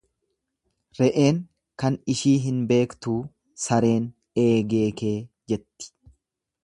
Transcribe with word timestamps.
Re'een 0.99 1.41
kan 1.83 1.99
ishii 2.13 2.33
hin 2.45 2.57
beektuu 2.73 3.19
sareen 3.67 4.09
eegee 4.47 4.85
kee 5.03 5.15
jetti. 5.55 5.91